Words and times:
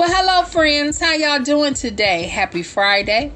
Well, 0.00 0.10
hello 0.10 0.44
friends. 0.46 0.98
How 0.98 1.12
y'all 1.12 1.44
doing 1.44 1.74
today? 1.74 2.22
Happy 2.22 2.62
Friday. 2.62 3.32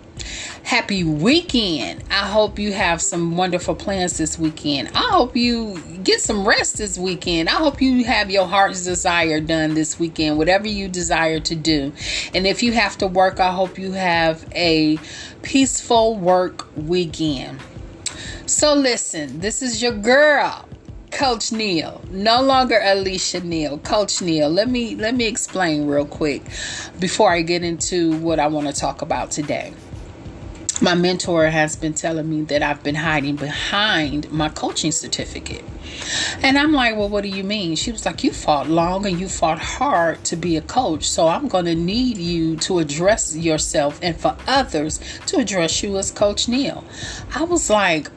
Happy 0.63 1.05
weekend. 1.05 2.03
I 2.11 2.27
hope 2.27 2.59
you 2.59 2.73
have 2.73 3.03
some 3.03 3.37
wonderful 3.37 3.75
plans 3.75 4.17
this 4.17 4.39
weekend. 4.39 4.89
I 4.95 5.11
hope 5.11 5.37
you 5.37 5.79
get 6.03 6.23
some 6.23 6.49
rest 6.49 6.79
this 6.79 6.97
weekend. 6.97 7.51
I 7.51 7.57
hope 7.57 7.83
you 7.83 8.03
have 8.05 8.31
your 8.31 8.47
heart's 8.47 8.83
desire 8.83 9.41
done 9.41 9.75
this 9.75 9.99
weekend, 9.99 10.39
whatever 10.39 10.67
you 10.67 10.89
desire 10.89 11.39
to 11.39 11.55
do. 11.55 11.93
And 12.33 12.47
if 12.47 12.63
you 12.63 12.73
have 12.73 12.97
to 12.97 13.09
work, 13.09 13.41
I 13.41 13.53
hope 13.53 13.79
you 13.79 13.93
have 13.93 14.51
a 14.55 14.99
peaceful 15.43 16.17
work 16.17 16.67
weekend. 16.77 17.61
So, 18.47 18.73
listen, 18.73 19.41
this 19.41 19.61
is 19.61 19.83
your 19.83 19.93
girl. 19.93 20.67
Coach 21.15 21.53
Neil, 21.53 22.03
no 22.11 22.43
longer 22.43 22.81
Alicia 22.83 23.39
Neil, 23.39 23.79
Coach 23.79 24.21
Neil. 24.21 24.51
Let 24.51 24.69
me 24.69 24.97
let 24.97 25.15
me 25.15 25.27
explain 25.27 25.87
real 25.87 26.07
quick 26.07 26.43
before 26.99 27.31
I 27.31 27.43
get 27.43 27.63
into 27.63 28.19
what 28.19 28.41
I 28.41 28.49
want 28.49 28.67
to 28.67 28.73
talk 28.73 29.01
about 29.01 29.31
today. 29.31 29.73
My 30.83 30.97
mentor 30.97 31.47
has 31.47 31.77
been 31.77 31.95
telling 31.95 32.29
me 32.29 32.43
that 32.43 32.65
I've 32.65 32.83
been 32.83 32.97
hiding 32.97 33.37
behind 33.37 34.31
my 34.33 34.49
coaching 34.49 34.91
certificate. 34.91 35.65
And 36.43 36.59
I'm 36.59 36.73
like, 36.73 36.97
well, 36.97 37.09
what 37.09 37.23
do 37.23 37.29
you 37.29 37.45
mean? 37.45 37.77
She 37.77 37.93
was 37.93 38.05
like, 38.05 38.25
you 38.25 38.33
fought 38.33 38.69
long 38.69 39.07
and 39.07 39.21
you 39.21 39.29
fought 39.29 39.61
hard 39.61 40.25
to 40.25 40.35
be 40.35 40.57
a 40.57 40.63
coach. 40.63 41.09
So 41.09 41.29
I'm 41.29 41.47
going 41.47 41.67
to 41.67 41.77
need 41.77 42.19
you 42.19 42.57
to 42.57 42.81
address 42.81 43.37
yourself 43.37 44.01
and 44.03 44.17
for 44.17 44.37
others 44.49 44.99
to 45.27 45.37
address 45.37 45.81
you 45.81 45.97
as 45.97 46.11
Coach 46.11 46.49
Neil. 46.49 46.85
I 47.37 47.45
was 47.45 47.71
like, 47.71 48.11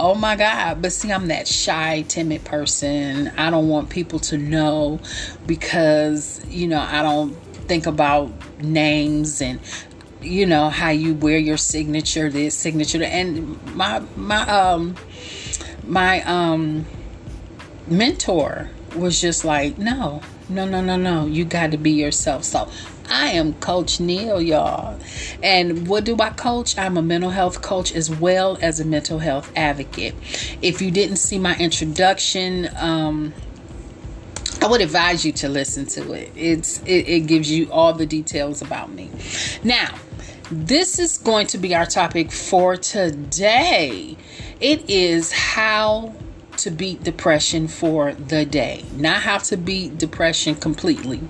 oh 0.00 0.14
my 0.14 0.34
God. 0.34 0.80
But 0.82 0.92
see, 0.92 1.12
I'm 1.12 1.28
that 1.28 1.46
shy, 1.46 2.02
timid 2.08 2.44
person. 2.44 3.28
I 3.36 3.50
don't 3.50 3.68
want 3.68 3.90
people 3.90 4.18
to 4.20 4.38
know 4.38 4.98
because, 5.46 6.44
you 6.48 6.66
know, 6.66 6.80
I 6.80 7.02
don't 7.02 7.34
think 7.68 7.86
about 7.86 8.32
names 8.62 9.40
and 9.40 9.60
you 10.22 10.44
know 10.44 10.68
how 10.68 10.90
you 10.90 11.14
wear 11.14 11.38
your 11.38 11.56
signature 11.56 12.28
this 12.28 12.54
signature 12.54 13.02
and 13.02 13.62
my 13.74 14.00
my 14.16 14.42
um 14.50 14.94
my 15.84 16.20
um 16.24 16.84
mentor 17.86 18.68
was 18.96 19.18
just 19.18 19.44
like 19.44 19.78
no 19.78 20.20
no 20.50 20.66
no 20.66 20.80
no 20.82 20.96
no 20.96 21.26
you 21.26 21.44
got 21.44 21.70
to 21.70 21.78
be 21.78 21.90
yourself 21.90 22.44
so 22.44 22.68
I 23.12 23.30
am 23.30 23.54
Coach 23.54 23.98
Neil, 23.98 24.40
y'all. 24.40 24.96
And 25.42 25.88
what 25.88 26.04
do 26.04 26.16
I 26.20 26.30
coach? 26.30 26.78
I'm 26.78 26.96
a 26.96 27.02
mental 27.02 27.30
health 27.30 27.60
coach 27.60 27.92
as 27.92 28.08
well 28.08 28.56
as 28.62 28.78
a 28.78 28.84
mental 28.84 29.18
health 29.18 29.50
advocate. 29.56 30.14
If 30.62 30.80
you 30.80 30.92
didn't 30.92 31.16
see 31.16 31.36
my 31.36 31.56
introduction, 31.56 32.68
um, 32.76 33.34
I 34.62 34.68
would 34.68 34.80
advise 34.80 35.24
you 35.24 35.32
to 35.32 35.48
listen 35.48 35.86
to 35.86 36.12
it. 36.12 36.30
It's 36.36 36.80
it, 36.82 37.08
it 37.08 37.20
gives 37.26 37.50
you 37.50 37.70
all 37.72 37.92
the 37.92 38.06
details 38.06 38.62
about 38.62 38.92
me. 38.92 39.10
Now, 39.64 39.92
this 40.50 41.00
is 41.00 41.18
going 41.18 41.48
to 41.48 41.58
be 41.58 41.74
our 41.74 41.86
topic 41.86 42.30
for 42.30 42.76
today. 42.76 44.16
It 44.60 44.88
is 44.88 45.32
how 45.32 46.14
to 46.60 46.70
beat 46.70 47.02
depression 47.02 47.68
for 47.68 48.12
the 48.12 48.44
day, 48.44 48.84
not 48.96 49.22
how 49.22 49.38
to 49.38 49.56
beat 49.56 49.98
depression 49.98 50.54
completely, 50.54 51.20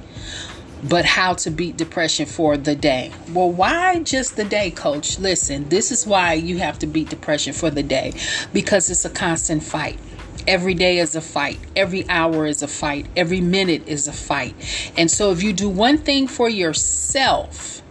but 0.82 1.04
how 1.04 1.34
to 1.34 1.50
beat 1.50 1.76
depression 1.76 2.26
for 2.26 2.56
the 2.56 2.74
day. 2.74 3.12
Well, 3.32 3.50
why 3.50 4.00
just 4.00 4.36
the 4.36 4.44
day, 4.44 4.70
coach? 4.70 5.18
Listen, 5.18 5.68
this 5.68 5.92
is 5.92 6.06
why 6.06 6.34
you 6.34 6.58
have 6.58 6.78
to 6.80 6.86
beat 6.86 7.10
depression 7.10 7.52
for 7.52 7.70
the 7.70 7.82
day 7.82 8.12
because 8.52 8.90
it's 8.90 9.04
a 9.04 9.10
constant 9.10 9.62
fight. 9.62 9.98
Every 10.46 10.74
day 10.74 10.98
is 10.98 11.14
a 11.14 11.20
fight. 11.20 11.58
Every 11.76 12.08
hour 12.08 12.46
is 12.46 12.62
a 12.62 12.68
fight. 12.68 13.06
Every 13.14 13.40
minute 13.40 13.86
is 13.86 14.08
a 14.08 14.12
fight. 14.12 14.54
And 14.96 15.10
so, 15.10 15.32
if 15.32 15.42
you 15.42 15.52
do 15.52 15.68
one 15.68 15.98
thing 15.98 16.26
for 16.26 16.48
yourself, 16.48 17.82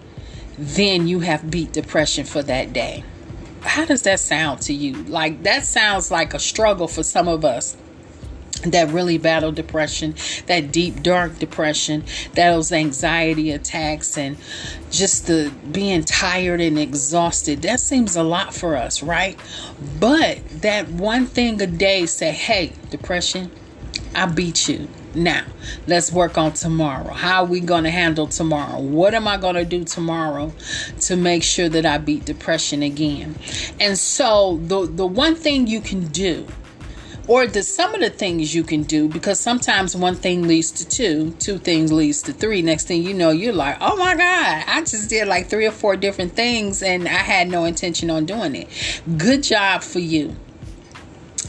then 0.57 1.07
you 1.07 1.19
have 1.19 1.49
beat 1.49 1.71
depression 1.71 2.25
for 2.25 2.41
that 2.43 2.73
day. 2.73 3.03
How 3.61 3.86
does 3.86 4.03
that 4.03 4.20
sound 4.20 4.61
to 4.64 4.73
you? 4.73 4.93
Like, 5.03 5.43
that 5.43 5.65
sounds 5.65 6.11
like 6.11 6.33
a 6.33 6.39
struggle 6.39 6.87
for 6.87 7.03
some 7.03 7.27
of 7.27 7.43
us 7.45 7.77
that 8.64 8.89
really 8.89 9.17
battle 9.17 9.52
depression, 9.52 10.15
that 10.47 10.71
deep, 10.71 11.02
dark 11.02 11.39
depression, 11.39 12.03
that 12.33 12.52
those 12.52 12.71
anxiety 12.71 13.52
attacks, 13.52 14.17
and 14.17 14.37
just 14.92 15.27
the 15.27 15.52
being 15.71 16.03
tired 16.03 16.59
and 16.59 16.77
exhausted. 16.77 17.61
That 17.61 17.80
seems 17.80 18.15
a 18.15 18.23
lot 18.23 18.53
for 18.53 18.75
us, 18.75 19.02
right? 19.02 19.39
But 19.99 20.39
that 20.61 20.89
one 20.89 21.26
thing 21.26 21.61
a 21.61 21.67
day 21.67 22.05
say, 22.05 22.31
hey, 22.31 22.73
depression, 22.89 23.52
I 24.14 24.26
beat 24.26 24.67
you. 24.67 24.87
Now, 25.15 25.45
let's 25.87 26.11
work 26.11 26.37
on 26.37 26.53
tomorrow. 26.53 27.14
How 27.14 27.43
are 27.43 27.47
we 27.47 27.59
going 27.59 27.83
to 27.83 27.89
handle 27.89 28.27
tomorrow? 28.27 28.80
What 28.80 29.15
am 29.15 29.27
I 29.27 29.37
going 29.37 29.55
to 29.55 29.65
do 29.65 29.83
tomorrow 29.83 30.53
to 31.02 31.15
make 31.15 31.43
sure 31.43 31.67
that 31.70 31.86
I 31.86 31.97
beat 31.97 32.25
depression 32.25 32.83
again? 32.83 33.36
And 33.80 33.97
so, 33.97 34.58
the 34.64 34.86
the 34.86 35.08
one 35.08 35.36
thing 35.36 35.67
you 35.67 35.81
can 35.81 36.08
do 36.08 36.47
or 37.30 37.45
the 37.45 37.61
some 37.61 37.93
of 37.93 38.02
the 38.02 38.09
things 38.09 38.55
you 38.55 38.64
can 38.64 38.81
do 38.81 39.08
because 39.08 39.39
sometimes 39.39 39.95
one 39.95 40.15
thing 40.15 40.47
leads 40.47 40.71
to 40.71 40.87
two 40.87 41.31
two 41.39 41.59
things 41.59 41.91
leads 41.91 42.23
to 42.23 42.33
three 42.33 42.61
next 42.61 42.87
thing 42.87 43.03
you 43.03 43.14
know 43.14 43.30
you're 43.30 43.53
like 43.53 43.77
oh 43.80 43.95
my 43.97 44.15
god 44.15 44.64
i 44.67 44.80
just 44.81 45.09
did 45.09 45.27
like 45.27 45.47
three 45.47 45.67
or 45.67 45.71
four 45.71 45.95
different 45.95 46.36
things 46.36 46.81
and 46.81 47.08
i 47.08 47.11
had 47.11 47.47
no 47.47 47.65
intention 47.65 48.09
on 48.09 48.26
doing 48.26 48.55
it 48.55 48.67
good 49.17 49.43
job 49.43 49.83
for 49.83 49.99
you 49.99 50.36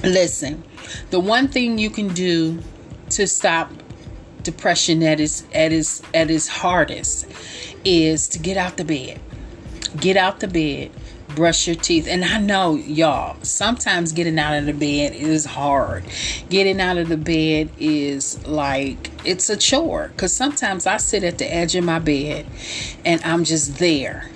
listen 0.04 0.62
the 1.08 1.18
one 1.18 1.48
thing 1.48 1.78
you 1.78 1.88
can 1.88 2.08
do 2.08 2.62
to 3.10 3.26
stop 3.26 3.70
depression 4.42 5.02
at 5.02 5.20
its 5.20 5.44
at 5.54 5.72
its 5.72 6.02
at 6.14 6.30
its 6.30 6.48
hardest 6.48 7.26
is 7.84 8.28
to 8.28 8.38
get 8.38 8.56
out 8.56 8.76
the 8.76 8.84
bed 8.84 9.20
get 10.00 10.16
out 10.16 10.40
the 10.40 10.48
bed 10.48 10.90
brush 11.34 11.66
your 11.66 11.76
teeth. 11.76 12.06
And 12.06 12.24
I 12.24 12.38
know, 12.38 12.74
y'all, 12.74 13.36
sometimes 13.42 14.12
getting 14.12 14.38
out 14.38 14.58
of 14.58 14.66
the 14.66 14.72
bed 14.72 15.14
is 15.14 15.44
hard. 15.44 16.04
Getting 16.48 16.80
out 16.80 16.98
of 16.98 17.08
the 17.08 17.16
bed 17.16 17.70
is 17.78 18.46
like, 18.46 19.10
it's 19.24 19.48
a 19.48 19.56
chore. 19.56 20.08
Because 20.08 20.32
sometimes 20.32 20.86
I 20.86 20.96
sit 20.96 21.24
at 21.24 21.38
the 21.38 21.52
edge 21.52 21.74
of 21.76 21.84
my 21.84 21.98
bed 21.98 22.46
and 23.04 23.22
I'm 23.24 23.44
just 23.44 23.78
there, 23.78 24.30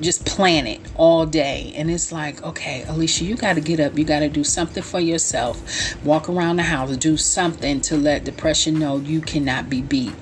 just 0.00 0.26
plan 0.26 0.66
it 0.66 0.80
all 0.94 1.26
day. 1.26 1.72
And 1.76 1.90
it's 1.90 2.12
like, 2.12 2.42
okay, 2.42 2.84
Alicia, 2.88 3.24
you 3.24 3.36
got 3.36 3.54
to 3.54 3.60
get 3.60 3.80
up. 3.80 3.96
You 3.96 4.04
got 4.04 4.20
to 4.20 4.28
do 4.28 4.44
something 4.44 4.82
for 4.82 5.00
yourself. 5.00 5.60
Walk 6.04 6.28
around 6.28 6.56
the 6.56 6.62
house, 6.64 6.96
do 6.96 7.16
something 7.16 7.80
to 7.82 7.96
let 7.96 8.24
depression 8.24 8.78
know 8.78 8.98
you 8.98 9.20
cannot 9.20 9.68
be 9.68 9.82
beat. 9.82 10.14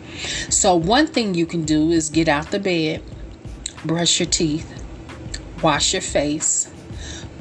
So, 0.50 0.74
one 0.74 1.06
thing 1.06 1.34
you 1.34 1.46
can 1.46 1.64
do 1.64 1.90
is 1.90 2.10
get 2.10 2.28
out 2.28 2.50
the 2.50 2.58
bed, 2.58 3.02
brush 3.84 4.20
your 4.20 4.28
teeth 4.28 4.78
wash 5.62 5.92
your 5.92 6.02
face, 6.02 6.70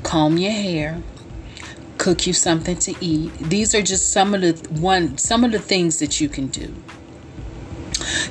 comb 0.03 0.37
your 0.37 0.51
hair, 0.51 1.01
cook 1.97 2.27
you 2.27 2.33
something 2.33 2.77
to 2.77 2.95
eat. 3.01 3.33
These 3.39 3.75
are 3.75 3.81
just 3.81 4.11
some 4.11 4.33
of 4.33 4.41
the 4.41 4.53
one 4.81 5.17
some 5.17 5.43
of 5.43 5.51
the 5.51 5.59
things 5.59 5.99
that 5.99 6.19
you 6.19 6.29
can 6.29 6.47
do. 6.47 6.73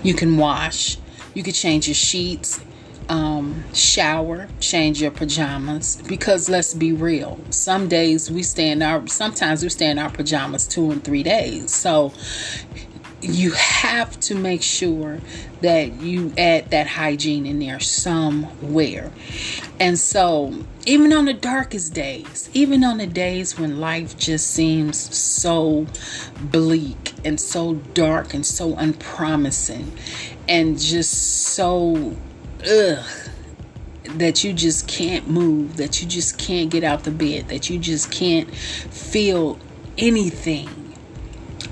You 0.03 0.15
can 0.15 0.37
wash, 0.37 0.99
you 1.35 1.43
can 1.43 1.53
change 1.53 1.89
your 1.89 1.95
sheets, 1.95 2.61
um, 3.09 3.65
shower, 3.73 4.49
change 4.61 5.01
your 5.01 5.11
pajamas. 5.11 6.03
Because 6.09 6.49
let's 6.49 6.75
be 6.75 6.93
real, 6.93 7.39
some 7.51 7.89
days 7.89 8.31
we 8.31 8.43
stay 8.43 8.71
in 8.71 8.83
our 8.83 9.07
sometimes 9.07 9.63
we 9.63 9.69
stay 9.69 9.91
in 9.91 9.99
our 9.99 10.11
pajamas 10.11 10.67
two 10.67 10.91
and 10.91 11.03
three 11.03 11.23
days. 11.23 11.75
So 11.75 12.13
you 13.23 13.53
have 13.53 14.19
to 14.21 14.35
make 14.35 14.63
sure 14.63 15.21
that 15.61 16.01
you 16.01 16.33
add 16.37 16.71
that 16.71 16.87
hygiene 16.87 17.47
in 17.47 17.59
there 17.59 17.81
somewhere. 17.81 19.11
And 19.81 19.99
so, 19.99 20.55
even 20.85 21.13
on 21.13 21.25
the 21.25 21.33
darkest 21.33 21.95
days, 21.95 22.51
even 22.53 22.85
on 22.85 22.99
the 22.99 23.07
days 23.07 23.59
when 23.59 23.81
life 23.81 24.17
just 24.17 24.51
seems 24.51 25.17
so 25.17 25.87
bleak 26.41 27.15
and 27.25 27.41
so 27.41 27.75
dark 27.75 28.35
and 28.35 28.45
so 28.45 28.77
unpromising 28.77 29.97
and 30.49 30.79
just 30.79 31.13
so 31.13 32.17
ugh 32.63 33.05
that 34.19 34.45
you 34.45 34.53
just 34.53 34.87
can't 34.87 35.29
move, 35.29 35.77
that 35.77 36.01
you 36.01 36.09
just 36.09 36.39
can't 36.39 36.71
get 36.71 36.85
out 36.85 37.05
the 37.05 37.11
bed, 37.11 37.49
that 37.49 37.69
you 37.69 37.79
just 37.79 38.11
can't 38.11 38.49
feel 38.55 39.59
anything 39.99 40.87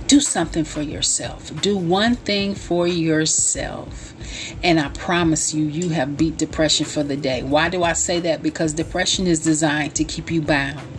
do 0.06 0.20
something 0.20 0.64
for 0.64 0.82
yourself. 0.82 1.50
Do 1.62 1.76
one 1.76 2.14
thing 2.14 2.54
for 2.54 2.86
yourself. 2.86 4.14
And 4.62 4.78
I 4.78 4.88
promise 4.90 5.54
you, 5.54 5.64
you 5.64 5.88
have 5.90 6.16
beat 6.16 6.36
depression 6.36 6.86
for 6.86 7.02
the 7.02 7.16
day. 7.16 7.42
Why 7.42 7.68
do 7.68 7.82
I 7.82 7.94
say 7.94 8.20
that? 8.20 8.42
Because 8.42 8.74
depression 8.74 9.26
is 9.26 9.40
designed 9.40 9.94
to 9.96 10.04
keep 10.04 10.30
you 10.30 10.42
bound. 10.42 10.93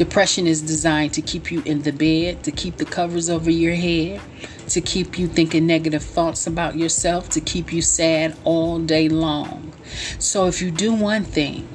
Depression 0.00 0.46
is 0.46 0.62
designed 0.62 1.12
to 1.12 1.20
keep 1.20 1.52
you 1.52 1.60
in 1.66 1.82
the 1.82 1.92
bed, 1.92 2.42
to 2.42 2.50
keep 2.50 2.78
the 2.78 2.86
covers 2.86 3.28
over 3.28 3.50
your 3.50 3.74
head, 3.74 4.18
to 4.66 4.80
keep 4.80 5.18
you 5.18 5.28
thinking 5.28 5.66
negative 5.66 6.02
thoughts 6.02 6.46
about 6.46 6.74
yourself, 6.74 7.28
to 7.28 7.38
keep 7.38 7.70
you 7.70 7.82
sad 7.82 8.34
all 8.44 8.78
day 8.78 9.10
long. 9.10 9.74
So 10.18 10.46
if 10.46 10.62
you 10.62 10.70
do 10.70 10.94
one 10.94 11.24
thing, 11.24 11.68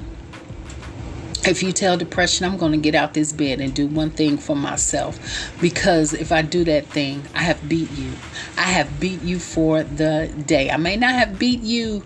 if 1.46 1.62
you 1.62 1.70
tell 1.70 1.96
depression 1.96 2.44
i'm 2.44 2.56
going 2.56 2.72
to 2.72 2.78
get 2.78 2.96
out 2.96 3.14
this 3.14 3.32
bed 3.32 3.60
and 3.60 3.72
do 3.72 3.86
one 3.86 4.10
thing 4.10 4.36
for 4.36 4.56
myself 4.56 5.52
because 5.60 6.12
if 6.12 6.32
i 6.32 6.42
do 6.42 6.64
that 6.64 6.84
thing 6.86 7.22
i 7.36 7.38
have 7.38 7.68
beat 7.68 7.88
you 7.92 8.10
i 8.58 8.62
have 8.62 8.98
beat 8.98 9.22
you 9.22 9.38
for 9.38 9.84
the 9.84 10.28
day 10.44 10.72
i 10.72 10.76
may 10.76 10.96
not 10.96 11.14
have 11.14 11.38
beat 11.38 11.60
you 11.60 12.02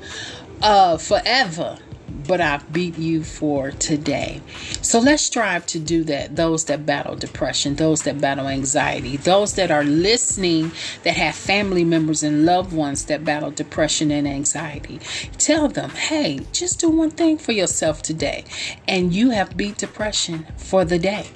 uh 0.61 0.99
forever 0.99 1.78
but 2.26 2.40
I've 2.40 2.72
beat 2.72 2.99
you 2.99 3.25
for 3.25 3.70
today. 3.72 4.40
So 4.82 4.99
let's 4.99 5.22
strive 5.22 5.67
to 5.67 5.78
do 5.78 6.05
that. 6.05 6.37
Those 6.37 6.64
that 6.67 6.87
battle 6.87 7.17
depression, 7.17 7.76
those 7.76 8.02
that 8.02 8.20
battle 8.20 8.49
anxiety, 8.49 9.17
those 9.17 9.55
that 9.55 9.70
are 9.70 9.84
listening 9.84 10.72
that 11.05 11.17
have 11.17 11.34
family 11.34 11.84
members 11.84 12.22
and 12.22 12.44
loved 12.44 12.72
ones 12.72 13.06
that 13.06 13.25
battle 13.25 13.50
depression 13.50 14.11
and 14.11 14.26
anxiety, 14.26 15.00
tell 15.38 15.69
them, 15.69 15.90
hey, 15.90 16.40
just 16.52 16.81
do 16.81 16.90
one 16.90 17.11
thing 17.11 17.38
for 17.38 17.52
yourself 17.52 18.02
today, 18.02 18.44
and 18.87 19.12
you 19.14 19.31
have 19.31 19.56
beat 19.56 19.78
depression 19.78 20.46
for 20.56 20.84
the 20.84 20.99
day 20.99 21.26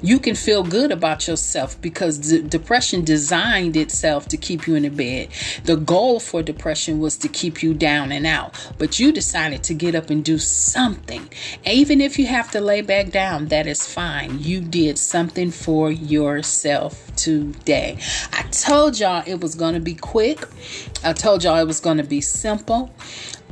you 0.00 0.18
can 0.18 0.34
feel 0.34 0.62
good 0.62 0.92
about 0.92 1.26
yourself 1.26 1.80
because 1.80 2.18
d- 2.18 2.42
depression 2.42 3.04
designed 3.04 3.76
itself 3.76 4.28
to 4.28 4.36
keep 4.36 4.66
you 4.66 4.74
in 4.74 4.84
the 4.84 4.88
bed. 4.90 5.28
The 5.64 5.76
goal 5.76 6.20
for 6.20 6.42
depression 6.42 7.00
was 7.00 7.16
to 7.18 7.28
keep 7.28 7.62
you 7.62 7.74
down 7.74 8.12
and 8.12 8.26
out, 8.26 8.54
but 8.78 8.98
you 9.00 9.12
decided 9.12 9.62
to 9.64 9.74
get 9.74 9.94
up 9.94 10.10
and 10.10 10.24
do 10.24 10.38
something. 10.38 11.28
Even 11.64 12.00
if 12.00 12.18
you 12.18 12.26
have 12.26 12.50
to 12.52 12.60
lay 12.60 12.80
back 12.80 13.10
down, 13.10 13.46
that 13.46 13.66
is 13.66 13.86
fine. 13.86 14.38
You 14.40 14.60
did 14.60 14.98
something 14.98 15.50
for 15.50 15.90
yourself 15.90 17.14
today. 17.16 17.98
I 18.32 18.42
told 18.42 18.98
y'all 18.98 19.24
it 19.26 19.40
was 19.40 19.54
going 19.54 19.74
to 19.74 19.80
be 19.80 19.94
quick. 19.94 20.46
I 21.02 21.12
told 21.12 21.44
y'all 21.44 21.58
it 21.58 21.66
was 21.66 21.80
going 21.80 21.98
to 21.98 22.04
be 22.04 22.20
simple. 22.20 22.92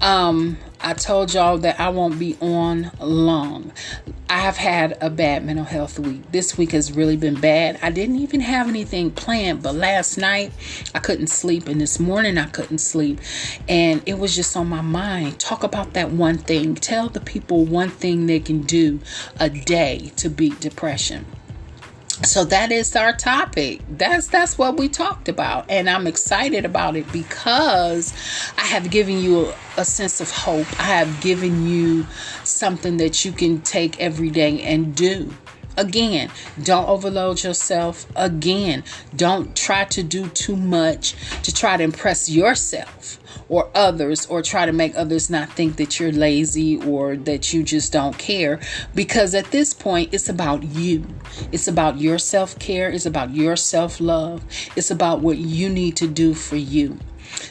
Um, 0.01 0.59
I 0.81 0.93
told 0.93 1.33
y'all 1.33 1.59
that 1.59 1.81
I 1.81 1.89
won't 1.89 2.19
be 2.19 2.37
on 2.41 2.91
long. 3.01 3.73
I 4.47 4.51
have 4.51 4.59
had 4.59 4.99
a 5.01 5.11
bad 5.11 5.45
mental 5.45 5.65
health 5.65 5.99
week. 5.99 6.31
This 6.31 6.57
week 6.57 6.71
has 6.71 6.93
really 6.93 7.17
been 7.17 7.35
bad. 7.35 7.81
I 7.83 7.91
didn't 7.91 8.21
even 8.21 8.39
have 8.39 8.69
anything 8.69 9.11
planned, 9.11 9.61
but 9.61 9.75
last 9.75 10.19
night 10.19 10.53
I 10.95 11.01
couldn't 11.01 11.27
sleep, 11.27 11.67
and 11.67 11.81
this 11.81 11.99
morning 11.99 12.39
I 12.39 12.47
couldn't 12.47 12.79
sleep. 12.79 13.19
And 13.69 14.05
it 14.07 14.21
was 14.21 14.37
just 14.37 14.57
on 14.57 14.69
my 14.69 14.83
mind. 14.83 15.41
Talk 15.41 15.65
about 15.65 15.95
that 15.95 16.13
one 16.13 16.39
thing. 16.39 16.77
Tell 16.77 17.09
the 17.09 17.19
people 17.19 17.65
one 17.65 17.91
thing 17.91 18.27
they 18.27 18.39
can 18.39 18.61
do 18.63 19.01
a 19.41 19.51
day 19.51 20.13
to 20.15 20.31
beat 20.31 20.61
depression 20.61 21.27
so 22.25 22.45
that 22.45 22.73
is 22.73 22.97
our 22.97 23.13
topic 23.13 23.83
that's 23.91 24.29
that's 24.29 24.57
what 24.57 24.79
we 24.79 24.89
talked 24.89 25.29
about 25.29 25.67
and 25.69 25.89
i'm 25.89 26.07
excited 26.07 26.65
about 26.65 26.97
it 26.97 27.11
because 27.13 28.15
i 28.57 28.63
have 28.63 28.91
given 28.91 29.19
you 29.19 29.47
a, 29.47 29.55
a, 29.79 29.85
sense 29.85 30.19
of 30.21 30.31
hope 30.31 30.67
i 30.81 30.85
have 30.85 31.21
given 31.21 31.67
you 31.67 32.07
something 32.57 32.97
that 32.97 33.25
you 33.25 33.33
can 33.33 33.61
take 33.61 34.01
every 34.01 34.31
day 34.31 34.63
and 34.63 34.95
do. 34.95 35.33
Again 35.77 36.31
don't 36.63 36.89
overload 36.89 37.43
yourself. 37.43 38.07
Again 38.17 38.83
don't 39.15 39.55
try 39.55 39.85
to 39.85 40.03
do 40.03 40.29
too 40.29 40.57
much 40.57 41.15
to 41.43 41.53
try 41.53 41.77
to 41.77 41.85
impress 41.85 42.31
yourself 42.31 43.19
or 43.49 43.71
others 43.75 44.27
or 44.27 44.43
try 44.43 44.65
to 44.67 44.73
make 44.73 44.97
others 44.97 45.29
not 45.29 45.53
think 45.53 45.77
that 45.77 46.01
you're 46.01 46.13
lazy 46.13 46.79
or 46.85 47.17
that 47.17 47.53
you 47.53 47.63
just 47.63 47.93
don't 47.93 48.17
care. 48.17 48.59
Because 48.95 49.35
at 49.35 49.51
this 49.51 49.75
point 49.75 50.15
it's 50.15 50.29
about 50.29 50.63
you. 50.63 51.07
It's 51.53 51.69
about 51.69 52.01
your 52.01 52.19
self-care. 52.19 52.91
It's 52.91 53.07
about 53.07 53.35
your 53.35 53.55
self-love. 53.55 54.43
It's 54.77 54.91
about 54.91 55.21
what 55.21 55.37
you 55.37 55.69
need 55.69 55.97
to 55.97 56.07
do 56.07 56.33
for 56.33 56.57
you 56.57 56.99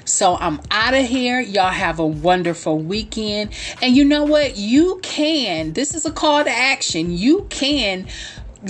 so 0.06 0.36
I'm 0.36 0.62
out 0.72 0.94
of 0.94 1.06
here. 1.06 1.40
Y'all 1.40 1.72
have 1.72 2.00
a 2.00 2.06
wonderful 2.06 2.80
weekend. 2.80 3.52
And 3.82 3.96
you 3.96 4.06
know 4.06 4.24
what? 4.24 4.58
You 4.58 5.00
can, 5.02 5.74
this 5.74 5.94
is 5.94 6.06
a 6.06 6.12
call 6.12 6.44
to 6.44 6.50
action. 6.50 7.12
You 7.12 7.48
can 7.50 8.08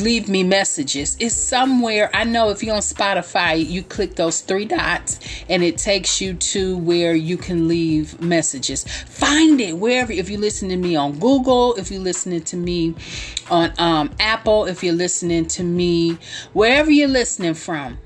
leave 0.01 0.27
me 0.27 0.43
messages. 0.43 1.15
It's 1.19 1.35
somewhere. 1.35 2.09
I 2.13 2.23
know 2.23 2.49
if 2.49 2.63
you're 2.63 2.75
on 2.75 2.81
Spotify, 2.81 3.65
you 3.65 3.83
click 3.83 4.15
those 4.15 4.41
three 4.41 4.65
dots 4.65 5.19
and 5.49 5.63
it 5.63 5.77
takes 5.77 6.21
you 6.21 6.33
to 6.33 6.77
where 6.77 7.15
you 7.15 7.37
can 7.37 7.67
leave 7.67 8.19
messages. 8.21 8.83
Find 9.05 9.59
it 9.61 9.77
wherever. 9.77 10.11
If 10.11 10.29
you're 10.29 10.39
listening 10.39 10.81
to 10.81 10.87
me 10.87 10.95
on 10.95 11.19
Google, 11.19 11.75
if 11.75 11.91
you're 11.91 12.01
listening 12.01 12.41
to 12.43 12.57
me 12.57 12.95
on 13.49 13.73
um, 13.77 14.11
Apple, 14.19 14.65
if 14.65 14.83
you're 14.83 14.93
listening 14.93 15.45
to 15.47 15.63
me 15.63 16.17
wherever 16.53 16.91
you're 16.91 17.07
listening 17.07 17.53
from, 17.53 17.97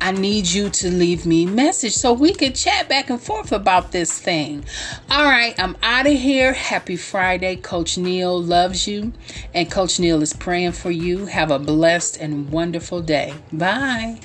I 0.00 0.12
need 0.12 0.46
you 0.46 0.70
to 0.70 0.90
leave 0.90 1.26
me 1.26 1.46
message 1.46 1.94
so 1.94 2.12
we 2.12 2.32
could 2.32 2.54
chat 2.54 2.88
back 2.88 3.10
and 3.10 3.20
forth 3.20 3.52
about 3.52 3.92
this 3.92 4.18
thing. 4.18 4.64
All 5.10 5.24
right, 5.24 5.54
I'm 5.58 5.76
out 5.82 6.06
of 6.06 6.12
here. 6.12 6.52
Happy 6.52 6.96
Friday. 6.96 7.56
Coach 7.56 7.98
Neil 7.98 8.40
loves 8.40 8.86
you, 8.86 9.12
and 9.54 9.70
Coach 9.70 9.98
Neil 9.98 10.22
is 10.22 10.32
praying 10.32 10.72
for 10.72 10.90
you. 10.90 11.26
Have 11.26 11.50
a 11.50 11.58
blessed 11.58 12.18
and 12.18 12.50
wonderful 12.50 13.02
day. 13.02 13.34
Bye. 13.52 14.20